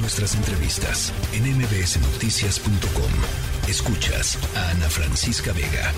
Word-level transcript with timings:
Nuestras 0.00 0.36
entrevistas 0.36 1.12
en 1.34 1.42
mbsnoticias.com. 1.58 3.10
Escuchas 3.68 4.38
a 4.56 4.70
Ana 4.70 4.88
Francisca 4.88 5.52
Vega. 5.52 5.92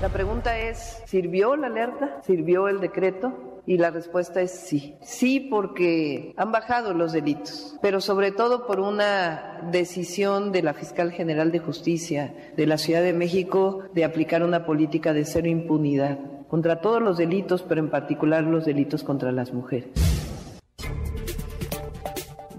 La 0.00 0.08
pregunta 0.08 0.58
es, 0.58 1.02
¿sirvió 1.04 1.54
la 1.56 1.66
alerta? 1.66 2.22
¿Sirvió 2.24 2.66
el 2.66 2.80
decreto? 2.80 3.60
Y 3.66 3.76
la 3.76 3.90
respuesta 3.90 4.40
es 4.40 4.52
sí. 4.52 4.96
Sí 5.02 5.38
porque 5.38 6.32
han 6.38 6.50
bajado 6.50 6.94
los 6.94 7.12
delitos, 7.12 7.76
pero 7.82 8.00
sobre 8.00 8.32
todo 8.32 8.66
por 8.66 8.80
una 8.80 9.60
decisión 9.70 10.50
de 10.50 10.62
la 10.62 10.72
Fiscal 10.72 11.12
General 11.12 11.52
de 11.52 11.58
Justicia 11.58 12.34
de 12.56 12.66
la 12.66 12.78
Ciudad 12.78 13.02
de 13.02 13.12
México 13.12 13.82
de 13.92 14.04
aplicar 14.04 14.42
una 14.42 14.64
política 14.64 15.12
de 15.12 15.26
cero 15.26 15.48
impunidad 15.48 16.18
contra 16.48 16.80
todos 16.80 17.02
los 17.02 17.18
delitos, 17.18 17.62
pero 17.62 17.82
en 17.82 17.90
particular 17.90 18.44
los 18.44 18.64
delitos 18.64 19.04
contra 19.04 19.30
las 19.30 19.52
mujeres. 19.52 20.07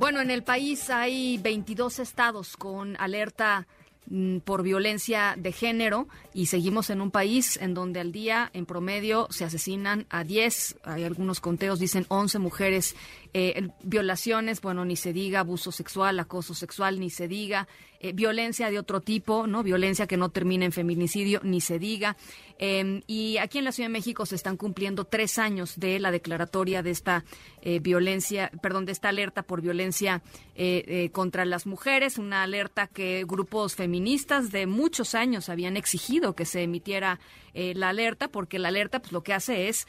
Bueno, 0.09 0.23
en 0.23 0.31
el 0.31 0.41
país 0.41 0.89
hay 0.89 1.37
22 1.37 1.99
estados 1.99 2.57
con 2.57 3.00
alerta 3.00 3.67
mm, 4.07 4.39
por 4.39 4.63
violencia 4.63 5.36
de 5.37 5.51
género 5.51 6.07
y 6.33 6.47
seguimos 6.47 6.89
en 6.89 7.01
un 7.01 7.11
país 7.11 7.57
en 7.61 7.75
donde 7.75 8.00
al 8.00 8.11
día 8.11 8.50
en 8.53 8.65
promedio 8.65 9.27
se 9.29 9.45
asesinan 9.45 10.07
a 10.09 10.23
10, 10.23 10.77
hay 10.83 11.03
algunos 11.03 11.39
conteos 11.39 11.77
dicen 11.77 12.07
11 12.07 12.39
mujeres, 12.39 12.95
eh, 13.33 13.69
violaciones, 13.83 14.61
bueno, 14.61 14.86
ni 14.86 14.96
se 14.96 15.14
diga, 15.14 15.42
abuso 15.42 15.71
sexual, 15.71 16.20
acoso 16.20 16.54
sexual, 16.54 17.00
ni 17.00 17.10
se 17.10 17.28
diga, 17.28 17.68
eh, 18.01 18.14
violencia 18.14 18.71
de 18.71 18.79
otro 18.79 19.01
tipo, 19.01 19.46
¿no? 19.46 19.61
Violencia 19.61 20.07
que 20.07 20.15
no 20.15 20.29
termina 20.29 20.64
en 20.64 20.71
feminicidio, 20.71 21.42
ni 21.43 21.60
se 21.60 21.79
diga. 21.79 22.15
Em, 22.57 23.01
y 23.07 23.37
aquí 23.37 23.57
en 23.57 23.65
la 23.65 23.73
Ciudad 23.73 23.89
de 23.89 23.93
México 23.93 24.25
se 24.25 24.36
están 24.36 24.56
cumpliendo 24.56 25.04
tres 25.04 25.37
años 25.37 25.78
de 25.78 26.00
la 26.00 26.10
declaratoria 26.10 26.82
de 26.82 26.92
esta 26.92 27.25
eh, 27.61 27.79
violencia, 27.79 28.51
perdón, 28.61 28.86
de 28.86 28.93
esta 28.93 29.10
alerta 29.10 29.43
por 29.43 29.61
violencia 29.61 30.21
eh, 30.56 31.09
contra 31.11 31.43
las 31.43 31.65
mujeres, 31.65 32.17
una 32.17 32.44
alerta 32.44 32.88
que 32.88 33.25
grupos 33.28 33.75
feministas 33.75 34.50
de 34.52 34.66
muchos 34.66 35.14
años 35.14 35.50
habían 35.50 35.75
exigido 35.75 36.36
que 36.36 36.46
se 36.46 36.64
emitiera 36.64 37.20
la 37.53 37.90
alerta, 37.90 38.30
porque 38.30 38.59
la 38.59 38.70
alerta 38.70 39.00
pues 39.00 39.12
lo 39.12 39.22
que 39.22 39.34
hace 39.34 39.68
es 39.68 39.88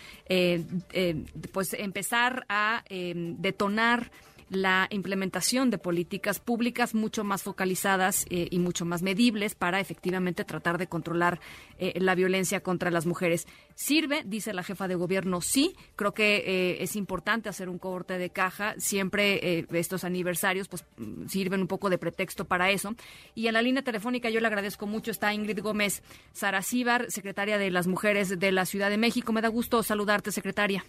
pues 1.52 1.74
empezar 1.74 2.44
a 2.48 2.82
em, 2.88 3.29
detonar 3.38 4.10
la 4.50 4.88
implementación 4.90 5.70
de 5.70 5.78
políticas 5.78 6.40
públicas 6.40 6.94
mucho 6.94 7.22
más 7.24 7.42
focalizadas 7.42 8.26
eh, 8.30 8.48
y 8.50 8.58
mucho 8.58 8.84
más 8.84 9.00
medibles 9.00 9.54
para 9.54 9.80
efectivamente 9.80 10.44
tratar 10.44 10.76
de 10.76 10.88
controlar 10.88 11.40
eh, 11.78 11.98
la 12.00 12.16
violencia 12.16 12.60
contra 12.60 12.90
las 12.90 13.06
mujeres. 13.06 13.46
¿Sirve? 13.76 14.22
Dice 14.26 14.52
la 14.52 14.64
jefa 14.64 14.88
de 14.88 14.96
gobierno, 14.96 15.40
sí. 15.40 15.76
Creo 15.94 16.12
que 16.12 16.42
eh, 16.44 16.82
es 16.82 16.96
importante 16.96 17.48
hacer 17.48 17.68
un 17.68 17.78
corte 17.78 18.18
de 18.18 18.30
caja. 18.30 18.74
Siempre 18.76 19.66
estos 19.72 20.02
aniversarios 20.04 20.68
pues 20.68 20.84
sirven 21.28 21.60
un 21.60 21.68
poco 21.68 21.88
de 21.88 21.98
pretexto 21.98 22.44
para 22.44 22.70
eso. 22.70 22.94
Y 23.36 23.46
en 23.46 23.54
la 23.54 23.62
línea 23.62 23.82
telefónica 23.82 24.30
yo 24.30 24.40
le 24.40 24.48
agradezco 24.48 24.86
mucho. 24.86 25.12
Está 25.12 25.32
Ingrid 25.32 25.60
Gómez 25.60 26.02
Saracíbar, 26.32 27.06
secretaria 27.10 27.56
de 27.56 27.70
las 27.70 27.86
Mujeres 27.86 28.38
de 28.38 28.52
la 28.52 28.66
Ciudad 28.66 28.90
de 28.90 28.98
México. 28.98 29.32
Me 29.32 29.40
da 29.40 29.48
gusto 29.48 29.82
saludarte, 29.84 30.32
secretaria. 30.32 30.84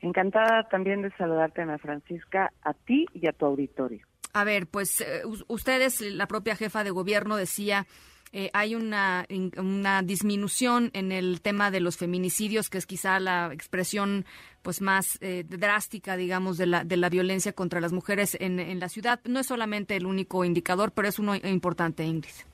Encantada 0.00 0.68
también 0.68 1.02
de 1.02 1.10
saludarte, 1.16 1.62
Ana 1.62 1.78
Francisca, 1.78 2.52
a 2.62 2.72
ti 2.72 3.06
y 3.12 3.26
a 3.26 3.32
tu 3.32 3.46
auditorio. 3.46 4.06
A 4.32 4.44
ver, 4.44 4.66
pues 4.66 5.00
eh, 5.00 5.22
ustedes, 5.48 6.00
la 6.00 6.26
propia 6.26 6.56
jefa 6.56 6.84
de 6.84 6.90
gobierno 6.90 7.36
decía, 7.36 7.86
eh, 8.32 8.48
hay 8.52 8.76
una, 8.76 9.26
una 9.56 10.02
disminución 10.02 10.90
en 10.94 11.10
el 11.10 11.40
tema 11.40 11.70
de 11.72 11.80
los 11.80 11.96
feminicidios, 11.96 12.70
que 12.70 12.78
es 12.78 12.86
quizá 12.86 13.18
la 13.18 13.50
expresión 13.52 14.24
pues 14.62 14.80
más 14.80 15.18
eh, 15.20 15.44
drástica, 15.48 16.16
digamos, 16.16 16.56
de 16.56 16.66
la, 16.66 16.84
de 16.84 16.96
la 16.96 17.08
violencia 17.08 17.52
contra 17.52 17.80
las 17.80 17.92
mujeres 17.92 18.36
en, 18.40 18.60
en 18.60 18.78
la 18.78 18.88
ciudad. 18.88 19.20
No 19.24 19.40
es 19.40 19.46
solamente 19.46 19.96
el 19.96 20.06
único 20.06 20.44
indicador, 20.44 20.92
pero 20.92 21.08
es 21.08 21.18
uno 21.18 21.34
importante, 21.34 22.04
Ingrid. 22.04 22.49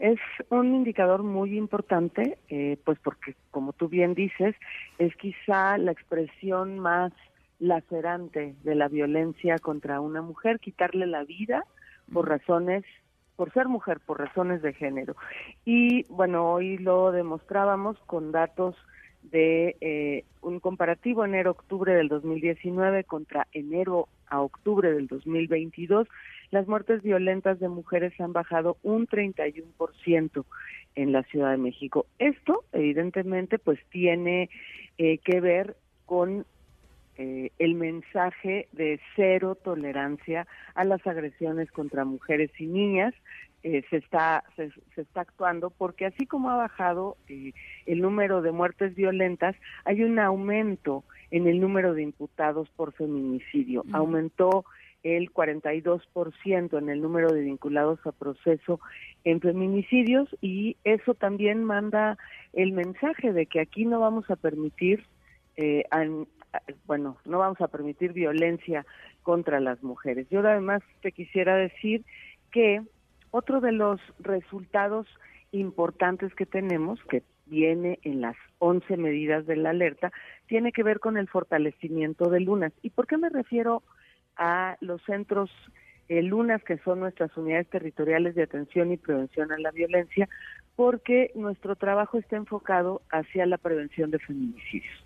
Es 0.00 0.18
un 0.48 0.74
indicador 0.74 1.22
muy 1.22 1.58
importante, 1.58 2.38
eh, 2.48 2.78
pues 2.86 2.98
porque, 3.04 3.34
como 3.50 3.74
tú 3.74 3.90
bien 3.90 4.14
dices, 4.14 4.56
es 4.98 5.14
quizá 5.16 5.76
la 5.76 5.92
expresión 5.92 6.78
más 6.78 7.12
lacerante 7.58 8.54
de 8.64 8.74
la 8.74 8.88
violencia 8.88 9.58
contra 9.58 10.00
una 10.00 10.22
mujer, 10.22 10.58
quitarle 10.58 11.06
la 11.06 11.24
vida 11.24 11.64
por 12.10 12.30
razones, 12.30 12.82
por 13.36 13.52
ser 13.52 13.68
mujer, 13.68 14.00
por 14.00 14.18
razones 14.18 14.62
de 14.62 14.72
género. 14.72 15.16
Y 15.66 16.04
bueno, 16.04 16.50
hoy 16.50 16.78
lo 16.78 17.12
demostrábamos 17.12 17.98
con 18.06 18.32
datos 18.32 18.76
de 19.22 19.76
eh, 19.82 20.24
un 20.40 20.60
comparativo 20.60 21.26
enero-octubre 21.26 21.92
del 21.92 22.08
2019 22.08 23.04
contra 23.04 23.46
enero 23.52 24.08
a 24.28 24.40
octubre 24.40 24.90
del 24.92 25.08
2022 25.08 26.08
las 26.50 26.66
muertes 26.66 27.02
violentas 27.02 27.60
de 27.60 27.68
mujeres 27.68 28.18
han 28.20 28.32
bajado 28.32 28.76
un 28.82 29.06
31% 29.06 30.44
en 30.96 31.12
la 31.12 31.22
Ciudad 31.24 31.52
de 31.52 31.58
México. 31.58 32.06
Esto, 32.18 32.64
evidentemente, 32.72 33.58
pues 33.58 33.78
tiene 33.90 34.50
eh, 34.98 35.18
que 35.18 35.40
ver 35.40 35.76
con 36.06 36.44
eh, 37.16 37.52
el 37.58 37.74
mensaje 37.74 38.68
de 38.72 39.00
cero 39.14 39.54
tolerancia 39.54 40.46
a 40.74 40.84
las 40.84 41.06
agresiones 41.06 41.70
contra 41.70 42.04
mujeres 42.04 42.50
y 42.58 42.66
niñas. 42.66 43.14
Eh, 43.62 43.84
se 43.90 43.98
está 43.98 44.42
se, 44.56 44.72
está 44.96 45.20
actuando 45.20 45.68
porque 45.68 46.06
así 46.06 46.24
como 46.24 46.48
ha 46.48 46.56
bajado 46.56 47.18
el 47.28 48.00
número 48.00 48.40
de 48.40 48.52
muertes 48.52 48.94
violentas 48.94 49.54
hay 49.84 50.02
un 50.02 50.18
aumento 50.18 51.04
en 51.30 51.46
el 51.46 51.60
número 51.60 51.92
de 51.92 52.02
imputados 52.02 52.70
por 52.70 52.94
feminicidio 52.94 53.84
aumentó 53.92 54.64
el 55.02 55.32
42% 55.32 56.78
en 56.78 56.88
el 56.88 57.00
número 57.00 57.32
de 57.32 57.40
vinculados 57.40 57.98
a 58.06 58.12
proceso 58.12 58.80
en 59.24 59.40
feminicidios 59.40 60.28
y 60.40 60.76
eso 60.84 61.14
también 61.14 61.64
manda 61.64 62.18
el 62.52 62.72
mensaje 62.72 63.32
de 63.32 63.46
que 63.46 63.60
aquí 63.60 63.84
no 63.84 64.00
vamos 64.00 64.30
a 64.30 64.36
permitir, 64.36 65.06
eh, 65.56 65.84
bueno, 66.86 67.16
no 67.24 67.38
vamos 67.38 67.60
a 67.60 67.68
permitir 67.68 68.12
violencia 68.12 68.84
contra 69.22 69.60
las 69.60 69.82
mujeres. 69.82 70.28
Yo 70.30 70.40
además 70.40 70.82
te 71.02 71.12
quisiera 71.12 71.56
decir 71.56 72.04
que 72.50 72.82
otro 73.30 73.60
de 73.60 73.72
los 73.72 74.00
resultados 74.18 75.06
importantes 75.52 76.34
que 76.34 76.46
tenemos, 76.46 77.02
que 77.04 77.22
viene 77.46 77.98
en 78.02 78.20
las 78.20 78.36
11 78.58 78.96
medidas 78.96 79.46
de 79.46 79.56
la 79.56 79.70
alerta, 79.70 80.12
tiene 80.46 80.72
que 80.72 80.82
ver 80.82 81.00
con 81.00 81.16
el 81.16 81.28
fortalecimiento 81.28 82.30
de 82.30 82.40
lunas. 82.40 82.72
¿Y 82.82 82.90
por 82.90 83.06
qué 83.06 83.16
me 83.16 83.28
refiero 83.28 83.82
a 83.86 83.99
los 84.80 85.02
centros 85.02 85.50
eh, 86.08 86.22
lunas, 86.22 86.62
que 86.64 86.78
son 86.78 87.00
nuestras 87.00 87.36
unidades 87.36 87.68
territoriales 87.68 88.34
de 88.34 88.42
atención 88.42 88.92
y 88.92 88.96
prevención 88.96 89.52
a 89.52 89.58
la 89.58 89.70
violencia, 89.70 90.28
porque 90.76 91.30
nuestro 91.34 91.76
trabajo 91.76 92.18
está 92.18 92.36
enfocado 92.36 93.02
hacia 93.10 93.46
la 93.46 93.58
prevención 93.58 94.10
de 94.10 94.18
feminicidios. 94.18 95.04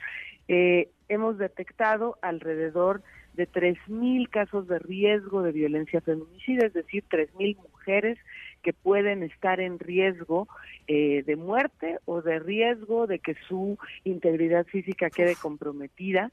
Eh, 0.49 0.89
hemos 1.09 1.39
detectado 1.39 2.17
alrededor 2.23 3.03
de 3.34 3.50
3.000 3.50 4.28
casos 4.31 4.69
de 4.69 4.78
riesgo 4.78 5.43
de 5.43 5.53
violencia 5.53 6.00
feminicida, 6.00 6.67
es 6.67 6.73
decir, 6.73 7.05
3.000 7.11 7.56
mujeres 7.56 8.19
que 8.62 8.73
pueden 8.73 9.23
estar 9.23 9.61
en 9.61 9.78
riesgo 9.78 10.49
eh, 10.87 11.23
de 11.27 11.37
muerte 11.37 11.99
o 12.05 12.23
de 12.23 12.39
riesgo 12.39 13.06
de 13.06 13.19
que 13.19 13.34
su 13.49 13.78
integridad 14.05 14.65
física 14.67 15.11
quede 15.11 15.34
comprometida 15.34 16.31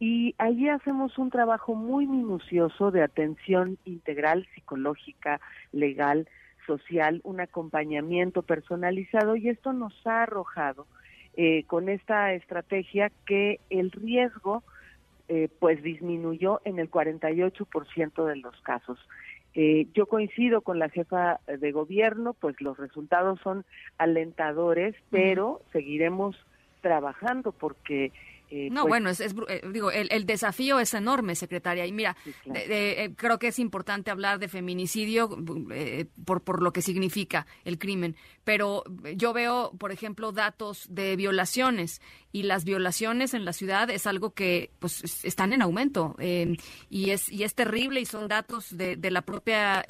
y 0.00 0.34
allí 0.38 0.68
hacemos 0.68 1.18
un 1.18 1.30
trabajo 1.30 1.74
muy 1.74 2.06
minucioso 2.06 2.90
de 2.90 3.02
atención 3.02 3.78
integral, 3.84 4.46
psicológica, 4.54 5.40
legal, 5.72 6.28
social, 6.66 7.20
un 7.24 7.40
acompañamiento 7.40 8.42
personalizado 8.42 9.36
y 9.36 9.48
esto 9.48 9.72
nos 9.72 9.94
ha 10.06 10.22
arrojado 10.22 10.86
eh, 11.36 11.64
con 11.64 11.88
esta 11.88 12.32
estrategia 12.32 13.10
que 13.26 13.60
el 13.70 13.90
riesgo 13.90 14.62
eh, 15.28 15.48
pues 15.58 15.82
disminuyó 15.82 16.60
en 16.64 16.78
el 16.78 16.90
48% 16.90 18.26
de 18.26 18.36
los 18.36 18.60
casos. 18.62 18.98
Eh, 19.54 19.86
yo 19.94 20.06
coincido 20.06 20.62
con 20.62 20.78
la 20.78 20.88
jefa 20.88 21.40
de 21.46 21.72
gobierno, 21.72 22.34
pues 22.34 22.60
los 22.60 22.76
resultados 22.76 23.40
son 23.40 23.64
alentadores, 23.98 24.96
pero 25.10 25.62
seguiremos 25.72 26.36
trabajando 26.82 27.52
porque 27.52 28.12
eh, 28.50 28.68
no, 28.70 28.82
pues 28.82 28.90
bueno, 28.90 29.10
es, 29.10 29.20
eh, 29.20 29.62
digo, 29.72 29.90
el, 29.90 30.26
desafío 30.26 30.78
es 30.78 30.94
enorme, 30.94 31.34
secretaria. 31.34 31.86
Y 31.86 31.92
mira, 31.92 32.16
eh, 32.54 33.12
creo 33.16 33.38
que 33.38 33.48
es 33.48 33.58
importante 33.58 34.10
hablar 34.10 34.38
de 34.38 34.48
feminicidio 34.48 35.36
por, 36.24 36.42
por 36.42 36.62
lo 36.62 36.72
que 36.72 36.82
significa 36.82 37.46
el 37.64 37.78
crimen. 37.78 38.16
Pero 38.44 38.84
yo 39.16 39.32
veo, 39.32 39.72
por 39.78 39.92
ejemplo, 39.92 40.32
datos 40.32 40.86
de 40.90 41.16
violaciones 41.16 42.00
y 42.30 42.42
las 42.42 42.64
violaciones 42.64 43.34
en 43.34 43.44
la 43.44 43.52
ciudad 43.52 43.88
es 43.90 44.06
algo 44.06 44.34
que 44.34 44.70
pues 44.78 45.24
están 45.24 45.52
en 45.52 45.62
aumento 45.62 46.16
y 46.18 47.10
es 47.10 47.30
y 47.30 47.44
es 47.44 47.54
terrible 47.54 48.00
y 48.00 48.06
son 48.06 48.28
datos 48.28 48.76
de, 48.76 48.96
de 48.96 49.10
la 49.10 49.22
propia 49.22 49.84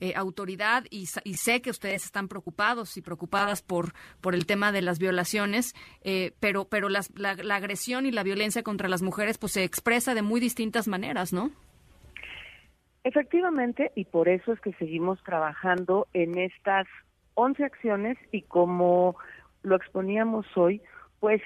em, 0.00 0.12
autoridad 0.16 0.84
y, 0.90 1.08
y, 1.24 1.34
sé 1.34 1.62
que 1.62 1.70
ustedes 1.70 2.04
están 2.04 2.28
preocupados 2.28 2.96
y 2.96 3.02
preocupadas 3.02 3.62
por 3.62 3.92
por 4.20 4.34
el 4.34 4.46
tema 4.46 4.72
de 4.72 4.82
las 4.82 4.98
violaciones, 4.98 5.74
pero 6.40 6.66
pero 6.66 6.88
las, 6.88 7.10
la, 7.18 7.34
la 7.34 7.56
agresión 7.56 8.06
y 8.06 8.10
la 8.10 8.22
violencia 8.22 8.62
contra 8.62 8.88
las 8.88 9.02
mujeres 9.02 9.38
pues 9.38 9.52
se 9.52 9.64
expresa 9.64 10.14
de 10.14 10.22
muy 10.22 10.40
distintas 10.40 10.88
maneras, 10.88 11.32
¿no? 11.32 11.50
Efectivamente, 13.04 13.92
y 13.94 14.06
por 14.06 14.30
eso 14.30 14.52
es 14.52 14.60
que 14.60 14.72
seguimos 14.72 15.22
trabajando 15.22 16.06
en 16.14 16.38
estas 16.38 16.86
11 17.34 17.62
acciones 17.62 18.16
y 18.32 18.42
como 18.42 19.16
lo 19.62 19.76
exponíamos 19.76 20.46
hoy, 20.56 20.80
pues 21.20 21.42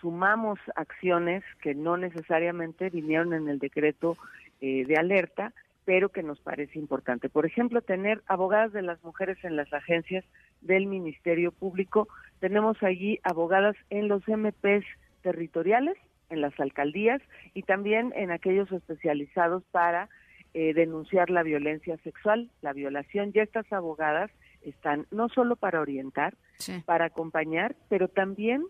sumamos 0.00 0.58
acciones 0.74 1.44
que 1.60 1.74
no 1.74 1.98
necesariamente 1.98 2.88
vinieron 2.88 3.34
en 3.34 3.48
el 3.48 3.58
decreto 3.58 4.16
eh, 4.62 4.86
de 4.86 4.96
alerta, 4.96 5.52
pero 5.86 6.10
que 6.10 6.24
nos 6.24 6.40
parece 6.40 6.78
importante. 6.78 7.30
Por 7.30 7.46
ejemplo, 7.46 7.80
tener 7.80 8.20
abogadas 8.26 8.72
de 8.72 8.82
las 8.82 9.02
mujeres 9.04 9.38
en 9.44 9.54
las 9.54 9.72
agencias 9.72 10.24
del 10.60 10.86
Ministerio 10.86 11.52
Público. 11.52 12.08
Tenemos 12.40 12.82
allí 12.82 13.20
abogadas 13.22 13.76
en 13.88 14.08
los 14.08 14.26
MPs 14.26 14.84
territoriales, 15.22 15.96
en 16.28 16.40
las 16.40 16.58
alcaldías 16.58 17.22
y 17.54 17.62
también 17.62 18.12
en 18.16 18.32
aquellos 18.32 18.70
especializados 18.72 19.62
para 19.70 20.08
eh, 20.54 20.74
denunciar 20.74 21.30
la 21.30 21.44
violencia 21.44 21.96
sexual, 21.98 22.50
la 22.62 22.72
violación. 22.72 23.32
Ya 23.32 23.44
estas 23.44 23.72
abogadas 23.72 24.32
están 24.62 25.06
no 25.12 25.28
solo 25.28 25.54
para 25.54 25.80
orientar, 25.80 26.34
para 26.84 27.04
acompañar, 27.04 27.76
pero 27.88 28.08
también 28.08 28.64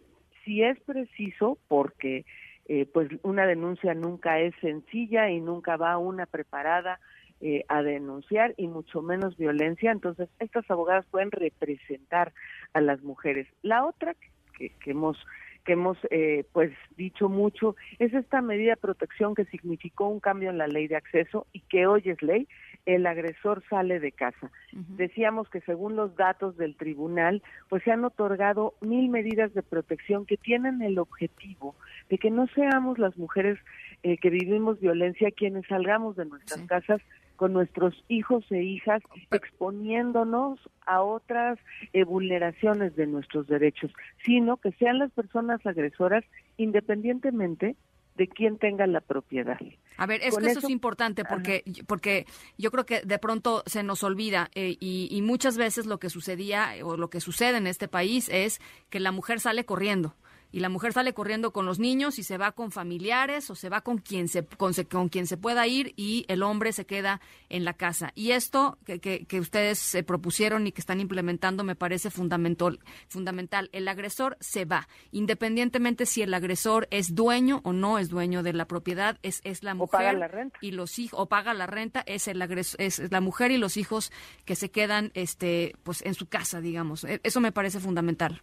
si 0.44 0.62
es 0.62 0.78
preciso, 0.80 1.56
porque 1.66 2.26
eh, 2.68 2.86
pues 2.92 3.08
una 3.22 3.46
denuncia 3.46 3.94
nunca 3.94 4.40
es 4.40 4.54
sencilla 4.60 5.30
y 5.30 5.40
nunca 5.40 5.76
va 5.76 5.98
una 5.98 6.26
preparada 6.26 6.98
eh, 7.40 7.64
a 7.68 7.82
denunciar 7.82 8.54
y 8.56 8.66
mucho 8.66 9.02
menos 9.02 9.36
violencia, 9.36 9.92
entonces 9.92 10.28
estas 10.38 10.68
abogadas 10.70 11.04
pueden 11.10 11.30
representar 11.30 12.32
a 12.72 12.80
las 12.80 13.02
mujeres. 13.02 13.46
La 13.62 13.84
otra 13.84 14.16
que, 14.56 14.70
que 14.70 14.90
hemos 14.90 15.18
que 15.66 15.72
hemos 15.72 15.98
eh, 16.10 16.44
pues 16.52 16.72
dicho 16.96 17.28
mucho 17.28 17.76
es 17.98 18.14
esta 18.14 18.40
medida 18.40 18.70
de 18.70 18.76
protección 18.76 19.34
que 19.34 19.44
significó 19.46 20.08
un 20.08 20.20
cambio 20.20 20.48
en 20.48 20.58
la 20.58 20.68
ley 20.68 20.86
de 20.86 20.96
acceso 20.96 21.46
y 21.52 21.60
que 21.60 21.86
hoy 21.86 22.02
es 22.06 22.22
ley 22.22 22.48
el 22.86 23.04
agresor 23.06 23.64
sale 23.68 23.98
de 23.98 24.12
casa. 24.12 24.50
Decíamos 24.72 25.48
que 25.50 25.60
según 25.62 25.96
los 25.96 26.14
datos 26.14 26.56
del 26.56 26.76
tribunal, 26.76 27.42
pues 27.68 27.82
se 27.82 27.90
han 27.90 28.04
otorgado 28.04 28.74
mil 28.80 29.08
medidas 29.08 29.52
de 29.54 29.64
protección 29.64 30.24
que 30.24 30.36
tienen 30.36 30.80
el 30.82 31.00
objetivo 31.00 31.74
de 32.08 32.18
que 32.18 32.30
no 32.30 32.46
seamos 32.54 32.98
las 32.98 33.18
mujeres 33.18 33.58
eh, 34.04 34.18
que 34.18 34.30
vivimos 34.30 34.78
violencia 34.78 35.32
quienes 35.32 35.66
salgamos 35.66 36.14
de 36.14 36.26
nuestras 36.26 36.60
casas 36.62 37.02
con 37.36 37.52
nuestros 37.52 37.94
hijos 38.08 38.44
e 38.50 38.62
hijas 38.62 39.02
exponiéndonos 39.30 40.58
a 40.86 41.02
otras 41.02 41.58
eh, 41.92 42.04
vulneraciones 42.04 42.96
de 42.96 43.06
nuestros 43.06 43.46
derechos, 43.46 43.92
sino 44.24 44.56
que 44.56 44.72
sean 44.72 44.98
las 44.98 45.12
personas 45.12 45.64
agresoras 45.64 46.24
independientemente 46.56 47.76
de 48.16 48.28
quién 48.28 48.58
tenga 48.58 48.86
la 48.86 49.00
propiedad. 49.00 49.58
A 49.98 50.06
ver, 50.06 50.22
es 50.22 50.36
que 50.36 50.46
eso, 50.46 50.60
es 50.60 50.70
importante 50.70 51.24
porque, 51.24 51.62
porque 51.86 52.26
yo 52.56 52.70
creo 52.70 52.86
que 52.86 53.02
de 53.02 53.18
pronto 53.18 53.62
se 53.66 53.82
nos 53.82 54.02
olvida 54.02 54.50
eh, 54.54 54.76
y, 54.80 55.08
y 55.10 55.22
muchas 55.22 55.58
veces 55.58 55.86
lo 55.86 55.98
que 55.98 56.08
sucedía 56.08 56.70
o 56.82 56.96
lo 56.96 57.10
que 57.10 57.20
sucede 57.20 57.58
en 57.58 57.66
este 57.66 57.88
país 57.88 58.30
es 58.30 58.60
que 58.88 59.00
la 59.00 59.12
mujer 59.12 59.40
sale 59.40 59.64
corriendo 59.64 60.14
y 60.56 60.60
la 60.60 60.70
mujer 60.70 60.94
sale 60.94 61.12
corriendo 61.12 61.52
con 61.52 61.66
los 61.66 61.78
niños 61.78 62.18
y 62.18 62.22
se 62.22 62.38
va 62.38 62.52
con 62.52 62.72
familiares 62.72 63.50
o 63.50 63.54
se 63.54 63.68
va 63.68 63.82
con 63.82 63.98
quien 63.98 64.26
se 64.26 64.42
con, 64.46 64.72
quien 65.10 65.26
se 65.26 65.36
pueda 65.36 65.66
ir 65.66 65.92
y 65.96 66.24
el 66.28 66.42
hombre 66.42 66.72
se 66.72 66.86
queda 66.86 67.20
en 67.50 67.66
la 67.66 67.74
casa. 67.74 68.10
Y 68.14 68.30
esto 68.30 68.78
que, 68.86 68.98
que, 68.98 69.38
ustedes 69.38 69.78
se 69.78 70.02
propusieron 70.02 70.66
y 70.66 70.72
que 70.72 70.80
están 70.80 70.98
implementando 70.98 71.62
me 71.62 71.76
parece 71.76 72.10
fundamental 72.10 72.80
fundamental. 73.06 73.68
El 73.74 73.86
agresor 73.86 74.38
se 74.40 74.64
va. 74.64 74.88
Independientemente 75.10 76.06
si 76.06 76.22
el 76.22 76.32
agresor 76.32 76.88
es 76.90 77.14
dueño 77.14 77.60
o 77.64 77.74
no 77.74 77.98
es 77.98 78.08
dueño 78.08 78.42
de 78.42 78.54
la 78.54 78.64
propiedad 78.64 79.18
es 79.22 79.42
es 79.44 79.62
la 79.62 79.74
mujer 79.74 80.00
paga 80.00 80.12
la 80.14 80.28
renta. 80.28 80.58
y 80.62 80.70
los 80.70 80.98
hijos 80.98 81.20
o 81.20 81.26
paga 81.26 81.52
la 81.52 81.66
renta 81.66 82.02
es 82.06 82.28
el 82.28 82.40
agresor, 82.40 82.80
es 82.80 83.12
la 83.12 83.20
mujer 83.20 83.50
y 83.50 83.58
los 83.58 83.76
hijos 83.76 84.10
que 84.46 84.56
se 84.56 84.70
quedan 84.70 85.10
este 85.12 85.76
pues 85.82 86.00
en 86.00 86.14
su 86.14 86.30
casa 86.30 86.62
digamos. 86.62 87.04
E, 87.04 87.20
eso 87.24 87.42
me 87.42 87.52
parece 87.52 87.78
fundamental 87.78 88.40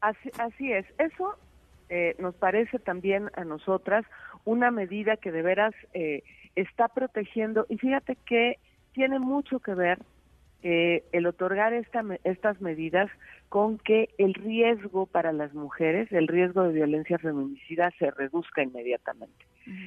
Así, 0.00 0.30
así 0.38 0.72
es. 0.72 0.86
Eso 0.98 1.36
eh, 1.88 2.14
nos 2.18 2.34
parece 2.34 2.78
también 2.78 3.30
a 3.34 3.44
nosotras 3.44 4.04
una 4.44 4.70
medida 4.70 5.16
que 5.16 5.32
de 5.32 5.42
veras 5.42 5.74
eh, 5.92 6.22
está 6.54 6.88
protegiendo 6.88 7.66
y 7.68 7.76
fíjate 7.78 8.16
que 8.26 8.58
tiene 8.92 9.18
mucho 9.18 9.60
que 9.60 9.74
ver 9.74 9.98
eh, 10.62 11.04
el 11.12 11.26
otorgar 11.26 11.72
esta, 11.72 12.04
estas 12.24 12.60
medidas 12.60 13.10
con 13.48 13.78
que 13.78 14.10
el 14.18 14.34
riesgo 14.34 15.06
para 15.06 15.32
las 15.32 15.52
mujeres, 15.54 16.10
el 16.12 16.28
riesgo 16.28 16.62
de 16.62 16.72
violencia 16.72 17.18
feminicida 17.18 17.90
se 17.98 18.10
reduzca 18.10 18.62
inmediatamente. 18.62 19.44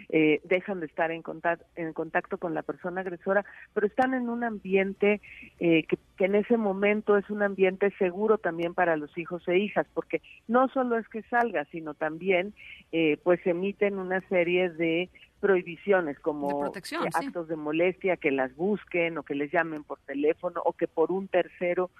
Eh, 0.09 0.41
dejan 0.43 0.79
de 0.79 0.85
estar 0.85 1.11
en 1.11 1.21
contacto, 1.21 1.65
en 1.75 1.93
contacto 1.93 2.37
con 2.37 2.53
la 2.53 2.61
persona 2.61 3.01
agresora, 3.01 3.43
pero 3.73 3.87
están 3.87 4.13
en 4.13 4.29
un 4.29 4.43
ambiente 4.43 5.21
eh, 5.59 5.83
que, 5.83 5.97
que, 6.17 6.25
en 6.25 6.35
ese 6.35 6.57
momento 6.57 7.17
es 7.17 7.29
un 7.29 7.41
ambiente 7.41 7.91
seguro 7.97 8.37
también 8.37 8.73
para 8.73 8.97
los 8.97 9.17
hijos 9.17 9.47
e 9.47 9.57
hijas, 9.57 9.87
porque 9.93 10.21
no 10.47 10.67
solo 10.69 10.97
es 10.97 11.07
que 11.09 11.23
salga, 11.23 11.65
sino 11.65 11.93
también 11.93 12.53
eh, 12.91 13.17
pues 13.23 13.45
emiten 13.45 13.97
una 13.97 14.21
serie 14.29 14.69
de 14.69 15.09
prohibiciones 15.43 16.17
como 16.21 16.71
actos 17.13 17.49
de 17.49 17.57
molestia, 17.57 18.15
que 18.15 18.31
las 18.31 18.55
busquen 18.55 19.17
o 19.17 19.23
que 19.23 19.35
les 19.35 19.51
llamen 19.51 19.83
por 19.83 19.99
teléfono 19.99 20.61
o 20.63 20.71
que 20.71 20.87
por 20.87 21.11
un 21.11 21.27
tercero 21.27 21.91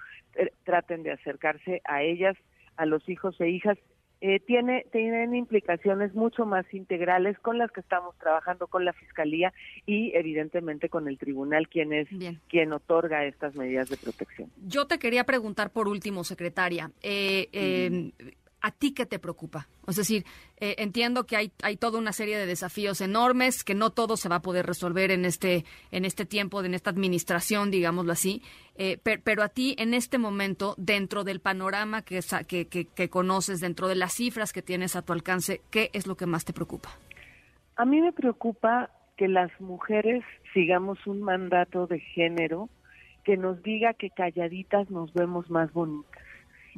traten 0.62 1.02
de 1.02 1.12
acercarse 1.12 1.82
a 1.84 2.02
ellas, 2.02 2.38
a 2.78 2.86
los 2.86 3.06
hijos 3.06 3.38
e 3.42 3.50
hijas. 3.50 3.76
Eh, 4.22 4.40
tiene, 4.40 4.86
tienen 4.92 5.34
implicaciones 5.34 6.14
mucho 6.14 6.46
más 6.46 6.64
integrales 6.72 7.38
con 7.40 7.58
las 7.58 7.70
que 7.70 7.80
estamos 7.80 8.16
trabajando 8.16 8.66
con 8.66 8.86
la 8.86 8.94
Fiscalía 8.94 9.52
y 9.84 10.16
evidentemente 10.16 10.88
con 10.88 11.06
el 11.06 11.18
Tribunal, 11.18 11.68
quien 11.68 11.92
es 11.92 12.08
quien 12.48 12.72
otorga 12.72 13.26
estas 13.26 13.54
medidas 13.56 13.90
de 13.90 13.98
protección. 13.98 14.50
Yo 14.66 14.86
te 14.86 14.98
quería 14.98 15.24
preguntar 15.24 15.70
por 15.70 15.88
último, 15.88 16.24
secretaria, 16.24 16.90
eh, 17.02 17.50
eh, 17.52 18.12
¿a 18.64 18.70
ti 18.70 18.94
qué 18.94 19.04
te 19.04 19.18
preocupa? 19.18 19.68
Es 19.86 19.96
decir, 19.96 20.24
eh, 20.56 20.76
entiendo 20.78 21.26
que 21.26 21.36
hay, 21.36 21.52
hay 21.62 21.76
toda 21.76 21.98
una 21.98 22.12
serie 22.12 22.38
de 22.38 22.46
desafíos 22.46 23.02
enormes, 23.02 23.62
que 23.62 23.74
no 23.74 23.90
todo 23.90 24.16
se 24.16 24.30
va 24.30 24.36
a 24.36 24.42
poder 24.42 24.64
resolver 24.64 25.10
en 25.10 25.26
este, 25.26 25.66
en 25.90 26.06
este 26.06 26.24
tiempo, 26.24 26.64
en 26.64 26.72
esta 26.72 26.88
administración, 26.88 27.70
digámoslo 27.70 28.12
así, 28.12 28.40
eh, 28.76 28.98
pero 29.22 29.42
a 29.42 29.50
ti 29.50 29.76
en 29.78 29.92
este 29.92 30.16
momento, 30.16 30.74
dentro 30.78 31.24
del 31.24 31.40
panorama 31.40 32.00
que, 32.00 32.20
que, 32.48 32.66
que, 32.66 32.86
que 32.86 33.10
conoces, 33.10 33.60
dentro 33.60 33.86
de 33.86 33.96
las 33.96 34.14
cifras 34.14 34.54
que 34.54 34.62
tienes 34.62 34.96
a 34.96 35.02
tu 35.02 35.12
alcance, 35.12 35.60
¿qué 35.70 35.90
es 35.92 36.06
lo 36.06 36.16
que 36.16 36.24
más 36.24 36.46
te 36.46 36.54
preocupa? 36.54 36.88
A 37.76 37.84
mí 37.84 38.00
me 38.00 38.12
preocupa 38.14 38.88
que 39.18 39.28
las 39.28 39.50
mujeres 39.60 40.24
sigamos 40.54 41.06
un 41.06 41.20
mandato 41.20 41.86
de 41.86 42.00
género 42.00 42.70
que 43.24 43.36
nos 43.36 43.62
diga 43.62 43.92
que 43.92 44.08
calladitas 44.08 44.90
nos 44.90 45.12
vemos 45.12 45.50
más 45.50 45.70
bonitas 45.74 46.13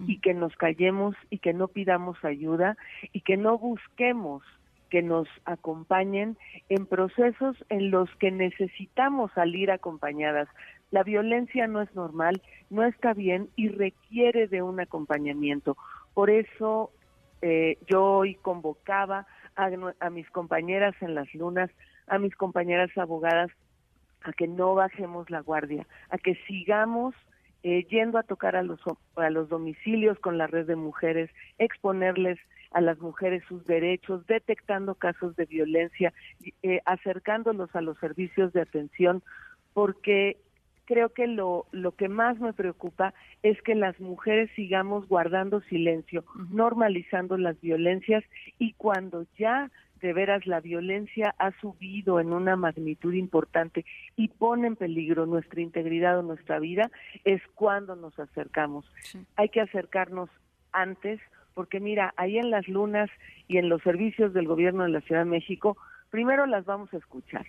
y 0.07 0.21
que 0.21 0.35
nos 0.35 0.55
callemos 0.57 1.15
y 1.31 1.39
que 1.39 1.53
no 1.53 1.69
pidamos 1.69 2.23
ayuda 2.25 2.77
y 3.13 3.21
que 3.21 3.37
no 3.37 3.59
busquemos 3.59 4.43
que 4.91 5.03
nos 5.03 5.29
acompañen 5.45 6.37
en 6.69 6.87
procesos 6.87 7.57
en 7.69 7.91
los 7.91 8.09
que 8.17 8.31
necesitamos 8.31 9.33
salir 9.33 9.71
acompañadas. 9.71 10.49
La 10.91 11.03
violencia 11.03 11.67
no 11.67 11.83
es 11.83 11.93
normal, 11.95 12.41
no 12.71 12.85
está 12.85 13.13
bien 13.13 13.49
y 13.57 13.69
requiere 13.69 14.47
de 14.47 14.63
un 14.63 14.79
acompañamiento. 14.81 15.77
Por 16.15 16.31
eso 16.31 16.93
eh, 17.43 17.79
yo 17.89 18.05
hoy 18.05 18.37
convocaba 18.37 19.27
a, 19.57 19.71
a 20.01 20.11
mis 20.11 20.31
compañeras 20.31 20.95
en 21.01 21.15
las 21.15 21.33
lunas, 21.35 21.71
a 22.07 22.19
mis 22.19 22.35
compañeras 22.37 22.97
abogadas, 22.97 23.51
a 24.23 24.33
que 24.33 24.47
no 24.47 24.75
bajemos 24.75 25.31
la 25.31 25.41
guardia, 25.41 25.87
a 26.11 26.19
que 26.19 26.35
sigamos 26.47 27.15
eh, 27.69 27.85
yendo 27.91 28.17
a 28.17 28.23
tocar 28.23 28.55
a 28.55 28.63
los, 28.63 28.79
a 29.17 29.29
los 29.29 29.49
domicilios 29.49 30.21
con 30.21 30.39
la 30.39 30.47
red 30.47 30.67
de 30.67 30.77
mujeres, 30.77 31.31
exponerles 31.59 32.39
a 32.71 32.81
las 32.81 33.01
mujeres 33.01 33.43
sus 33.49 33.67
derechos, 33.67 34.25
detectando 34.29 34.95
casos 34.95 35.35
de 35.35 35.47
violencia, 35.47 36.13
eh, 36.63 36.81
acercándolos 36.85 37.75
a 37.75 37.81
los 37.81 37.99
servicios 37.99 38.53
de 38.53 38.61
atención, 38.61 39.21
porque 39.75 40.37
creo 40.85 41.09
que 41.09 41.27
lo, 41.27 41.67
lo 41.73 41.91
que 41.91 42.09
más 42.09 42.39
me 42.39 42.53
preocupa 42.53 43.15
es 43.43 43.61
que 43.63 43.75
las 43.75 43.99
mujeres 43.99 44.49
sigamos 44.55 45.09
guardando 45.09 45.61
silencio, 45.63 46.25
normalizando 46.53 47.37
las 47.37 47.61
violencias 47.61 48.23
y 48.61 48.75
cuando 48.75 49.27
ya 49.37 49.73
de 50.07 50.13
veras 50.13 50.47
la 50.47 50.61
violencia 50.61 51.35
ha 51.37 51.51
subido 51.61 52.21
en 52.21 52.33
una 52.33 52.55
magnitud 52.55 53.13
importante 53.13 53.85
y 54.15 54.29
pone 54.29 54.69
en 54.69 54.77
peligro 54.77 55.27
nuestra 55.27 55.61
integridad 55.61 56.21
o 56.21 56.23
nuestra 56.23 56.61
vida, 56.61 56.93
es 57.25 57.43
cuando 57.57 57.97
nos 57.97 58.17
acercamos. 58.21 58.89
Hay 59.35 59.49
que 59.49 59.61
acercarnos 59.61 60.31
antes, 60.71 61.21
porque 61.55 61.81
mira, 61.81 62.15
ahí 62.17 62.39
en 62.39 62.53
las 62.53 62.69
lunas 62.69 63.11
y 63.49 63.59
en 63.59 63.69
los 63.69 63.83
servicios 63.83 64.33
del 64.33 64.47
gobierno 64.47 64.85
de 64.85 64.91
la 64.91 65.01
Ciudad 65.01 65.23
de 65.23 65.31
México, 65.31 65.77
primero 66.11 66.47
las 66.47 66.65
vamos 66.65 66.95
a 66.95 66.99
escuchar. 66.99 67.45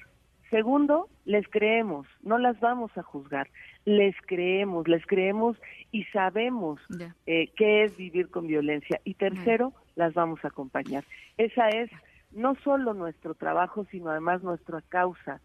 Segundo, 0.49 1.09
les 1.25 1.47
creemos, 1.49 2.07
no 2.23 2.39
las 2.39 2.59
vamos 2.59 2.89
a 2.97 3.03
juzgar, 3.03 3.49
les 3.85 4.15
creemos, 4.25 4.87
les 4.87 5.05
creemos 5.05 5.57
y 5.91 6.05
sabemos 6.05 6.79
eh, 7.27 7.51
qué 7.55 7.83
es 7.83 7.95
vivir 7.97 8.29
con 8.29 8.47
violencia. 8.47 8.99
Y 9.03 9.13
tercero, 9.13 9.73
las 9.95 10.15
vamos 10.15 10.39
a 10.43 10.47
acompañar. 10.47 11.03
Esa 11.37 11.67
es 11.67 11.91
no 12.31 12.55
solo 12.63 12.93
nuestro 12.93 13.35
trabajo, 13.35 13.85
sino 13.91 14.09
además 14.09 14.43
nuestra 14.43 14.81
causa 14.81 15.39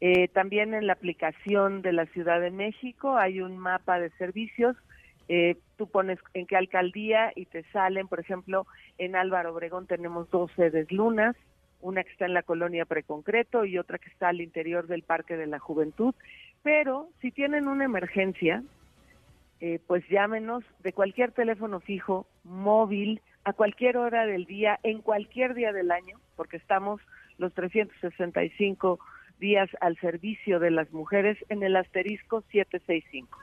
eh, 0.00 0.28
también 0.28 0.74
en 0.74 0.86
la 0.86 0.94
aplicación 0.94 1.82
de 1.82 1.92
la 1.92 2.06
Ciudad 2.06 2.40
de 2.40 2.50
México 2.50 3.16
hay 3.16 3.40
un 3.40 3.58
mapa 3.58 3.98
de 3.98 4.10
servicios 4.10 4.76
eh, 5.32 5.58
tú 5.76 5.86
pones 5.86 6.18
en 6.34 6.44
qué 6.44 6.56
alcaldía 6.56 7.30
y 7.36 7.46
te 7.46 7.62
salen, 7.70 8.08
por 8.08 8.18
ejemplo, 8.18 8.66
en 8.98 9.14
Álvaro 9.14 9.54
Obregón 9.54 9.86
tenemos 9.86 10.28
dos 10.28 10.50
sedes 10.56 10.90
lunas, 10.90 11.36
una 11.80 12.02
que 12.02 12.10
está 12.10 12.24
en 12.26 12.34
la 12.34 12.42
colonia 12.42 12.84
Preconcreto 12.84 13.64
y 13.64 13.78
otra 13.78 13.98
que 13.98 14.08
está 14.08 14.30
al 14.30 14.40
interior 14.40 14.88
del 14.88 15.04
Parque 15.04 15.36
de 15.36 15.46
la 15.46 15.60
Juventud. 15.60 16.16
Pero 16.64 17.10
si 17.20 17.30
tienen 17.30 17.68
una 17.68 17.84
emergencia, 17.84 18.64
eh, 19.60 19.78
pues 19.86 20.02
llámenos 20.08 20.64
de 20.80 20.92
cualquier 20.92 21.30
teléfono 21.30 21.78
fijo, 21.78 22.26
móvil, 22.42 23.20
a 23.44 23.52
cualquier 23.52 23.98
hora 23.98 24.26
del 24.26 24.46
día, 24.46 24.80
en 24.82 25.00
cualquier 25.00 25.54
día 25.54 25.72
del 25.72 25.92
año, 25.92 26.18
porque 26.34 26.56
estamos 26.56 27.00
los 27.38 27.54
365 27.54 28.98
días 29.40 29.68
al 29.80 29.98
servicio 29.98 30.60
de 30.60 30.70
las 30.70 30.92
mujeres 30.92 31.36
en 31.48 31.64
el 31.64 31.74
asterisco 31.74 32.42
765. 32.52 33.38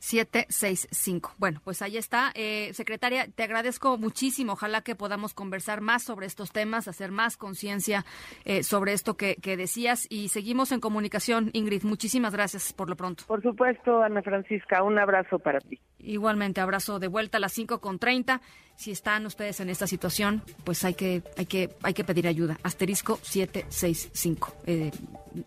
765. 0.00 1.34
Bueno, 1.38 1.60
pues 1.62 1.82
ahí 1.82 1.96
está. 1.96 2.32
Eh, 2.34 2.70
secretaria, 2.72 3.26
te 3.32 3.44
agradezco 3.44 3.98
muchísimo. 3.98 4.54
Ojalá 4.54 4.80
que 4.80 4.96
podamos 4.96 5.34
conversar 5.34 5.82
más 5.82 6.02
sobre 6.02 6.26
estos 6.26 6.52
temas, 6.52 6.88
hacer 6.88 7.12
más 7.12 7.36
conciencia 7.36 8.04
eh, 8.44 8.62
sobre 8.62 8.94
esto 8.94 9.16
que, 9.16 9.36
decías 9.56 10.06
y 10.10 10.28
seguimos 10.28 10.72
en 10.72 10.80
comunicación. 10.80 11.50
Ingrid, 11.52 11.84
muchísimas 11.84 12.32
gracias 12.32 12.72
por 12.72 12.88
lo 12.88 12.96
pronto. 12.96 13.24
Por 13.26 13.42
supuesto, 13.42 14.02
Ana 14.02 14.22
Francisca, 14.22 14.82
un 14.82 14.98
abrazo 14.98 15.38
para 15.38 15.60
ti. 15.60 15.78
Igualmente, 16.04 16.60
abrazo 16.60 16.98
de 16.98 17.08
vuelta 17.08 17.38
a 17.38 17.40
las 17.40 17.52
5 17.52 17.80
con 17.80 17.98
30. 17.98 18.40
Si 18.76 18.90
están 18.90 19.26
ustedes 19.26 19.60
en 19.60 19.68
esta 19.68 19.86
situación, 19.86 20.42
pues 20.64 20.84
hay 20.84 20.94
que, 20.94 21.22
hay 21.36 21.46
que, 21.46 21.70
hay 21.82 21.92
que 21.92 22.04
pedir 22.04 22.26
ayuda. 22.26 22.58
Asterisco 22.62 23.18
765. 23.22 24.56
Eh, 24.66 24.90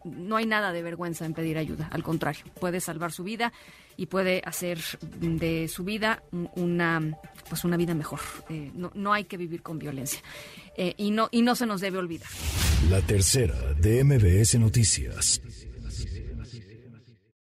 no 0.05 0.35
hay 0.35 0.45
nada 0.45 0.71
de 0.71 0.83
vergüenza 0.83 1.25
en 1.25 1.33
pedir 1.33 1.57
ayuda, 1.57 1.89
al 1.91 2.03
contrario, 2.03 2.43
puede 2.59 2.79
salvar 2.79 3.11
su 3.11 3.23
vida 3.23 3.51
y 3.97 4.07
puede 4.07 4.41
hacer 4.45 4.79
de 5.19 5.67
su 5.67 5.83
vida 5.83 6.23
una 6.55 7.17
pues 7.49 7.63
una 7.63 7.77
vida 7.77 7.93
mejor. 7.93 8.19
Eh, 8.49 8.71
no, 8.73 8.91
no, 8.95 9.13
hay 9.13 9.25
que 9.25 9.37
vivir 9.37 9.61
con 9.61 9.77
violencia 9.77 10.21
eh, 10.77 10.93
y 10.97 11.11
no 11.11 11.27
y 11.31 11.41
no 11.41 11.55
se 11.55 11.65
nos 11.65 11.81
debe 11.81 11.97
olvidar. 11.97 12.29
La 12.89 13.01
tercera 13.01 13.55
de 13.73 14.03
MBS 14.03 14.59
Noticias. 14.59 15.41